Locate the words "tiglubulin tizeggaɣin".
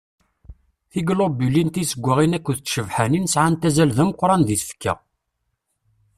0.91-2.37